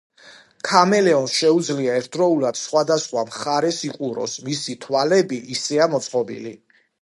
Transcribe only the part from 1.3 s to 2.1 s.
შეუძლია